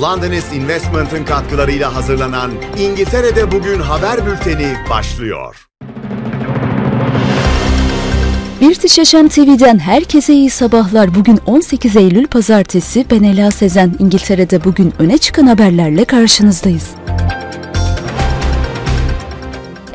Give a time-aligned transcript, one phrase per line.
[0.00, 5.66] Londonist Investment'ın katkılarıyla hazırlanan İngiltere'de Bugün Haber Bülteni başlıyor.
[8.60, 11.14] Bir Yaşam TV'den herkese iyi sabahlar.
[11.14, 13.06] Bugün 18 Eylül Pazartesi.
[13.10, 13.94] Ben Ela Sezen.
[13.98, 16.90] İngiltere'de bugün öne çıkan haberlerle karşınızdayız.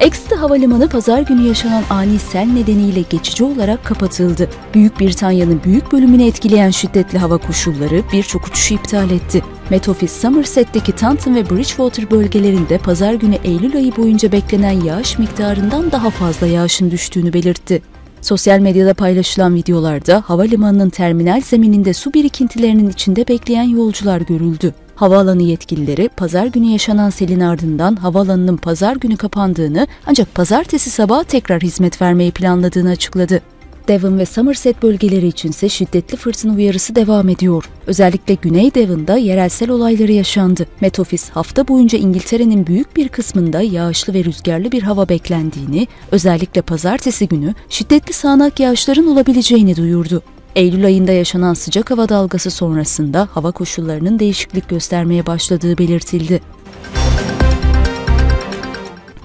[0.02, 4.50] Exeter Havalimanı pazar günü yaşanan ani sel nedeniyle geçici olarak kapatıldı.
[4.74, 9.44] Büyük Britanya'nın büyük bölümünü etkileyen şiddetli hava koşulları birçok uçuşu iptal etti.
[9.70, 15.92] Met Office Somerset'teki Taunton ve Bridgewater bölgelerinde pazar günü Eylül ayı boyunca beklenen yağış miktarından
[15.92, 17.82] daha fazla yağışın düştüğünü belirtti.
[18.22, 24.74] Sosyal medyada paylaşılan videolarda havalimanının terminal zemininde su birikintilerinin içinde bekleyen yolcular görüldü.
[25.02, 31.62] Havaalanı yetkilileri pazar günü yaşanan selin ardından havaalanının pazar günü kapandığını ancak pazartesi sabah tekrar
[31.62, 33.42] hizmet vermeyi planladığını açıkladı.
[33.88, 37.70] Devon ve Somerset bölgeleri içinse şiddetli fırtına uyarısı devam ediyor.
[37.88, 40.66] Özellikle Güney Devon'da yerelsel olayları yaşandı.
[40.82, 46.62] Met Office hafta boyunca İngiltere'nin büyük bir kısmında yağışlı ve rüzgarlı bir hava beklendiğini, özellikle
[46.62, 50.24] pazartesi günü şiddetli sağanak yağışların olabileceğini duyurdu.
[50.56, 56.42] Eylül ayında yaşanan sıcak hava dalgası sonrasında hava koşullarının değişiklik göstermeye başladığı belirtildi.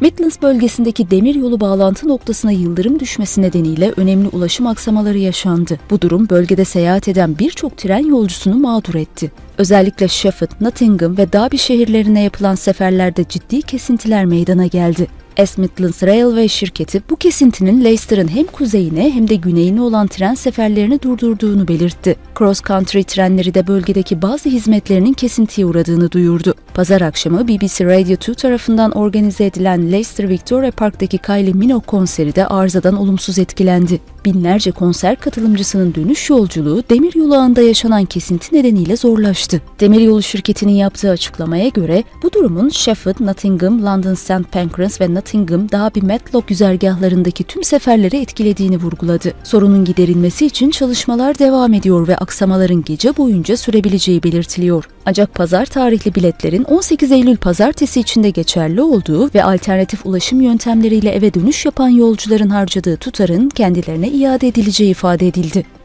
[0.00, 5.78] Midlands bölgesindeki demiryolu bağlantı noktasına yıldırım düşmesi nedeniyle önemli ulaşım aksamaları yaşandı.
[5.90, 9.32] Bu durum bölgede seyahat eden birçok tren yolcusunu mağdur etti.
[9.58, 15.06] Özellikle Sheffield, Nottingham ve Derby şehirlerine yapılan seferlerde ciddi kesintiler meydana geldi.
[15.36, 21.02] West Midlands Railway şirketi bu kesintinin Leicester'ın hem kuzeyine hem de güneyine olan tren seferlerini
[21.02, 22.16] durdurduğunu belirtti.
[22.38, 26.54] Cross Country trenleri de bölgedeki bazı hizmetlerinin kesintiye uğradığını duyurdu.
[26.74, 32.46] Pazar akşamı BBC Radio 2 tarafından organize edilen Leicester Victoria Park'taki Kylie Minogue konseri de
[32.46, 34.00] arızadan olumsuz etkilendi.
[34.24, 39.62] Binlerce konser katılımcısının dönüş yolculuğu demiryolu ağında yaşanan kesinti nedeniyle zorlaştı.
[39.80, 45.25] Demiryolu şirketinin yaptığı açıklamaya göre bu durumun Sheffield, Nottingham, London St Pancras ve Nottingham
[45.72, 49.32] daha bir Matlock güzergahlarındaki tüm seferleri etkilediğini vurguladı.
[49.44, 54.88] Sorunun giderilmesi için çalışmalar devam ediyor ve aksamaların gece boyunca sürebileceği belirtiliyor.
[55.06, 61.34] Ancak pazar tarihli biletlerin 18 Eylül pazartesi içinde geçerli olduğu ve alternatif ulaşım yöntemleriyle eve
[61.34, 65.75] dönüş yapan yolcuların harcadığı tutarın kendilerine iade edileceği ifade edildi.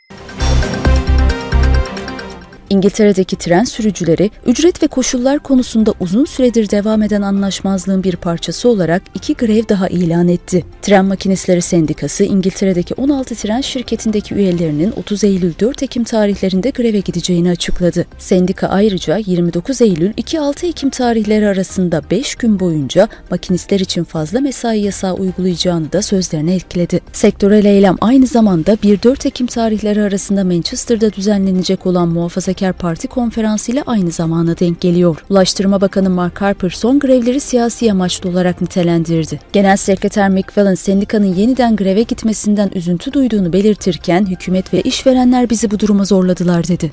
[2.70, 9.02] İngiltere'deki tren sürücüleri ücret ve koşullar konusunda uzun süredir devam eden anlaşmazlığın bir parçası olarak
[9.16, 10.66] iki grev daha ilan etti.
[10.82, 17.50] Tren Makinistleri Sendikası İngiltere'deki 16 tren şirketindeki üyelerinin 30 Eylül 4 Ekim tarihlerinde greve gideceğini
[17.50, 18.06] açıkladı.
[18.18, 24.80] Sendika ayrıca 29 Eylül 2-6 Ekim tarihleri arasında 5 gün boyunca makinistler için fazla mesai
[24.80, 27.00] yasağı uygulayacağını da sözlerine ekledi.
[27.14, 33.72] Sektörel eylem aynı zamanda 1-4 Ekim tarihleri arasında Manchester'da düzenlenecek olan muhafaza Muhafazakar Parti konferansı
[33.72, 35.24] ile aynı zamana denk geliyor.
[35.30, 39.40] Ulaştırma Bakanı Mark Harper son grevleri siyasi amaçlı olarak nitelendirdi.
[39.54, 45.80] Genel Sekreter McFarlane sendikanın yeniden greve gitmesinden üzüntü duyduğunu belirtirken hükümet ve işverenler bizi bu
[45.80, 46.92] duruma zorladılar dedi.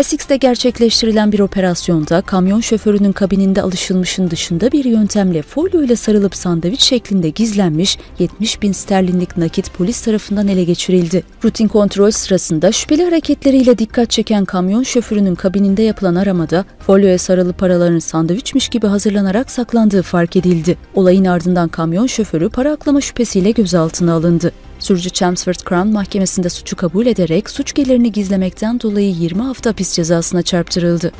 [0.00, 6.82] Essex'te gerçekleştirilen bir operasyonda kamyon şoförünün kabininde alışılmışın dışında bir yöntemle folyo ile sarılıp sandviç
[6.82, 11.22] şeklinde gizlenmiş 70 bin sterlinlik nakit polis tarafından ele geçirildi.
[11.44, 17.98] Rutin kontrol sırasında şüpheli hareketleriyle dikkat çeken kamyon şoförünün kabininde yapılan aramada folyoya sarılı paraların
[17.98, 20.76] sandviçmiş gibi hazırlanarak saklandığı fark edildi.
[20.94, 24.52] Olayın ardından kamyon şoförü para aklama şüphesiyle gözaltına alındı.
[24.80, 30.42] Sürücü Chelmsford Crown Mahkemesi'nde suçu kabul ederek suç gelirini gizlemekten dolayı 20 hafta hapis cezasına
[30.42, 31.12] çarptırıldı.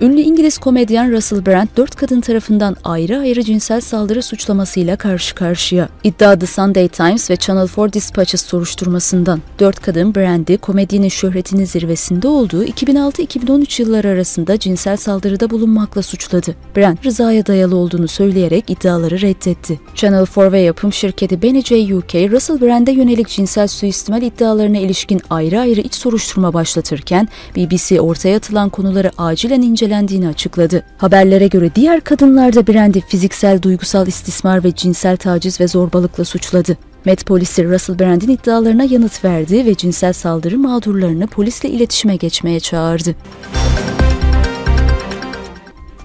[0.00, 5.88] Ünlü İngiliz komedyen Russell Brand, dört kadın tarafından ayrı ayrı cinsel saldırı suçlamasıyla karşı karşıya.
[6.04, 9.40] İddia The Sunday Times ve Channel 4 Dispatches soruşturmasından.
[9.58, 16.54] Dört kadın Brand'i komedyenin şöhretinin zirvesinde olduğu 2006-2013 yılları arasında cinsel saldırıda bulunmakla suçladı.
[16.76, 19.80] Brand, rızaya dayalı olduğunu söyleyerek iddiaları reddetti.
[19.94, 25.60] Channel 4 ve yapım şirketi Benny UK, Russell Brand'e yönelik cinsel suistimal iddialarına ilişkin ayrı
[25.60, 30.82] ayrı iç soruşturma başlatırken, BBC ortaya atılan konuları acilen incelendiğini açıkladı.
[30.98, 36.76] Haberlere göre diğer kadınlar da Brand'i fiziksel, duygusal istismar ve cinsel taciz ve zorbalıkla suçladı.
[37.04, 43.14] Met polisi Russell Brand'in iddialarına yanıt verdi ve cinsel saldırı mağdurlarını polisle iletişime geçmeye çağırdı.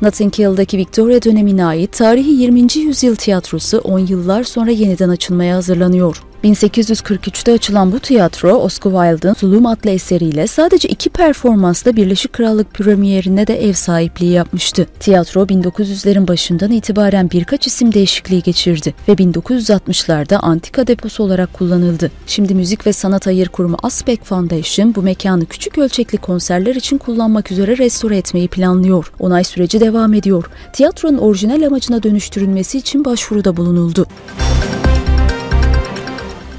[0.01, 2.77] Notting Hill'daki Victoria dönemine ait tarihi 20.
[2.77, 6.23] yüzyıl tiyatrosu 10 yıllar sonra yeniden açılmaya hazırlanıyor.
[6.45, 13.47] 1843'te açılan bu tiyatro, Oscar Wilde'ın Sulum adlı eseriyle sadece iki performansla Birleşik Krallık premierine
[13.47, 14.87] de ev sahipliği yapmıştı.
[14.99, 22.11] Tiyatro 1900'lerin başından itibaren birkaç isim değişikliği geçirdi ve 1960'larda antika deposu olarak kullanıldı.
[22.27, 27.51] Şimdi Müzik ve Sanat Hayır Kurumu Aspect Foundation bu mekanı küçük ölçekli konserler için kullanmak
[27.51, 29.11] üzere restore etmeyi planlıyor.
[29.19, 30.49] Onay süreci devam ediyor.
[30.73, 34.07] Tiyatronun orijinal amacına dönüştürülmesi için başvuruda bulunuldu.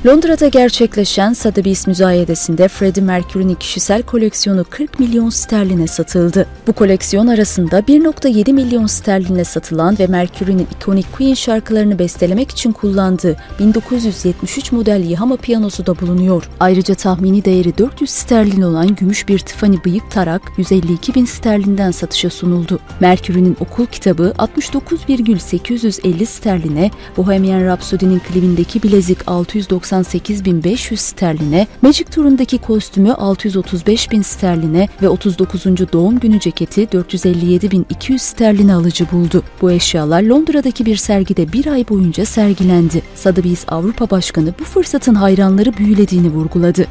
[0.07, 6.47] Londra'da gerçekleşen Sotheby's müzayedesinde Freddie Mercury'nin kişisel koleksiyonu 40 milyon sterline satıldı.
[6.67, 13.37] Bu koleksiyon arasında 1.7 milyon sterline satılan ve Mercury'nin ikonik Queen şarkılarını bestelemek için kullandığı
[13.59, 16.49] 1973 model Yamaha piyanosu da bulunuyor.
[16.61, 22.31] Ayrıca tahmini değeri 400 sterlin olan gümüş bir Tiffany bıyık tarak 152 bin sterlinden satışa
[22.31, 22.79] sunuldu.
[23.01, 33.09] Mercury'nin okul kitabı 69,850 sterline, Bohemian Rhapsody'nin klibindeki bilezik 690 98.500 sterline, Magic Tour'undaki kostümü
[33.09, 35.65] 635.000 sterline ve 39.
[35.93, 39.43] doğum günü ceketi 457.200 sterline alıcı buldu.
[39.63, 43.03] Bu eşyalar Londra'daki bir sergide bir ay boyunca sergilendi.
[43.15, 46.87] Sotheby's Avrupa Başkanı bu fırsatın hayranları büyülediğini vurguladı.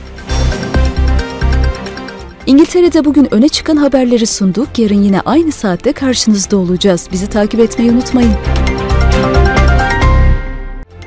[2.45, 4.79] İngiltere'de bugün öne çıkan haberleri sunduk.
[4.79, 7.09] Yarın yine aynı saatte karşınızda olacağız.
[7.11, 8.33] Bizi takip etmeyi unutmayın.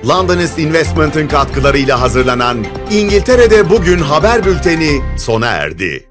[0.06, 6.07] Londonist Investment'ın katkılarıyla hazırlanan İngiltere'de Bugün haber bülteni sona erdi.